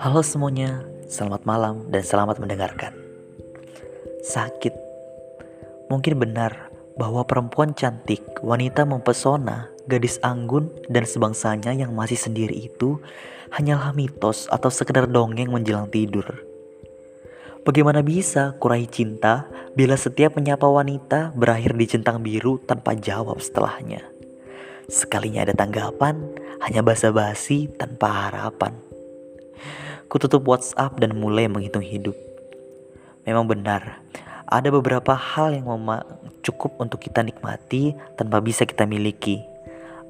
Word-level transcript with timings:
Halo 0.00 0.24
semuanya, 0.24 0.80
selamat 1.12 1.44
malam 1.44 1.84
dan 1.92 2.00
selamat 2.00 2.40
mendengarkan. 2.40 2.96
Sakit, 4.24 4.72
mungkin 5.92 6.16
benar 6.16 6.72
bahwa 6.96 7.20
perempuan 7.28 7.76
cantik, 7.76 8.24
wanita 8.40 8.88
mempesona, 8.88 9.68
gadis 9.84 10.16
anggun, 10.24 10.72
dan 10.88 11.04
sebangsanya 11.04 11.76
yang 11.76 11.92
masih 11.92 12.16
sendiri 12.16 12.56
itu 12.56 12.96
hanyalah 13.52 13.92
mitos 13.92 14.48
atau 14.48 14.72
sekedar 14.72 15.04
dongeng 15.04 15.52
menjelang 15.52 15.92
tidur. 15.92 16.24
Bagaimana 17.68 18.00
bisa 18.00 18.56
kurai 18.56 18.88
cinta 18.88 19.52
bila 19.76 20.00
setiap 20.00 20.32
menyapa 20.32 20.64
wanita 20.64 21.36
berakhir 21.36 21.76
di 21.76 21.84
centang 21.84 22.24
biru 22.24 22.56
tanpa 22.64 22.96
jawab 22.96 23.36
setelahnya? 23.36 24.00
Sekalinya 24.88 25.44
ada 25.44 25.52
tanggapan, 25.52 26.24
hanya 26.64 26.80
basa-basi 26.80 27.68
tanpa 27.76 28.32
harapan. 28.32 28.89
Kututup 30.10 30.42
WhatsApp 30.42 30.98
dan 30.98 31.14
mulai 31.14 31.46
menghitung 31.46 31.86
hidup. 31.86 32.18
Memang 33.22 33.46
benar, 33.46 34.02
ada 34.42 34.66
beberapa 34.74 35.14
hal 35.14 35.54
yang 35.54 35.70
cukup 36.42 36.74
untuk 36.82 36.98
kita 36.98 37.22
nikmati 37.22 37.94
tanpa 38.18 38.42
bisa 38.42 38.66
kita 38.66 38.90
miliki. 38.90 39.38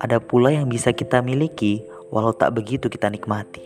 Ada 0.01 0.17
pula 0.17 0.57
yang 0.57 0.73
bisa 0.73 0.97
kita 0.97 1.21
miliki 1.21 1.85
walau 2.09 2.33
tak 2.33 2.57
begitu 2.57 2.89
kita 2.89 3.13
nikmati. 3.13 3.61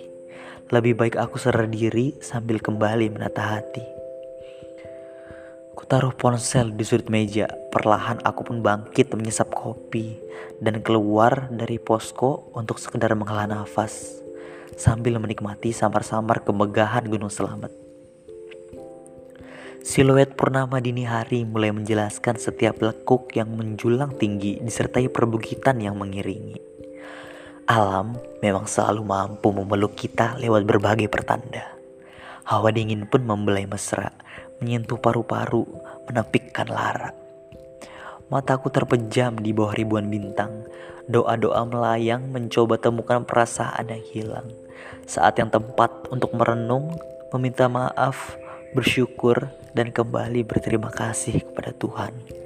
Lebih 0.74 0.98
baik 0.98 1.14
aku 1.22 1.38
sadar 1.38 1.70
diri 1.70 2.18
sambil 2.18 2.58
kembali 2.58 3.14
menata 3.14 3.54
hati. 3.54 3.86
Kutaruh 5.78 6.18
ponsel 6.18 6.74
di 6.74 6.82
sudut 6.82 7.14
meja, 7.14 7.46
perlahan 7.70 8.18
aku 8.26 8.42
pun 8.42 8.58
bangkit 8.58 9.14
menyesap 9.14 9.54
kopi 9.54 10.18
dan 10.58 10.82
keluar 10.82 11.46
dari 11.54 11.78
posko 11.78 12.50
untuk 12.58 12.82
sekedar 12.82 13.14
menghela 13.14 13.46
nafas 13.46 14.23
sambil 14.76 15.16
menikmati 15.22 15.74
samar-samar 15.74 16.44
kemegahan 16.44 17.06
Gunung 17.06 17.32
Selamet. 17.32 17.72
Siluet 19.84 20.32
purnama 20.32 20.80
dini 20.80 21.04
hari 21.04 21.44
mulai 21.44 21.68
menjelaskan 21.68 22.40
setiap 22.40 22.80
lekuk 22.80 23.32
yang 23.36 23.52
menjulang 23.52 24.16
tinggi 24.16 24.56
disertai 24.60 25.12
perbukitan 25.12 25.76
yang 25.76 26.00
mengiringi. 26.00 26.56
Alam 27.68 28.16
memang 28.44 28.68
selalu 28.68 29.04
mampu 29.04 29.48
memeluk 29.52 29.96
kita 29.96 30.36
lewat 30.36 30.68
berbagai 30.68 31.08
pertanda. 31.08 31.64
Hawa 32.44 32.68
dingin 32.72 33.08
pun 33.08 33.24
membelai 33.24 33.64
mesra, 33.64 34.12
menyentuh 34.60 35.00
paru-paru, 35.00 35.64
menepikkan 36.08 36.68
lara. 36.68 37.23
Mataku 38.32 38.72
terpejam 38.72 39.36
di 39.36 39.52
bawah 39.52 39.76
ribuan 39.76 40.08
bintang. 40.08 40.64
Doa-doa 41.04 41.68
melayang 41.68 42.32
mencoba 42.32 42.80
temukan 42.80 43.20
perasaan 43.24 43.92
yang 43.92 44.04
hilang. 44.08 44.48
Saat 45.04 45.36
yang 45.36 45.52
tepat 45.52 46.08
untuk 46.08 46.32
merenung, 46.32 46.96
meminta 47.36 47.68
maaf, 47.68 48.40
bersyukur, 48.72 49.52
dan 49.76 49.92
kembali 49.92 50.40
berterima 50.48 50.88
kasih 50.88 51.44
kepada 51.44 51.76
Tuhan. 51.76 52.43